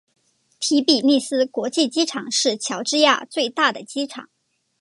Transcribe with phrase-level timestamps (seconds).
[0.59, 4.29] 提比利斯国际机场是乔治亚最大的机场。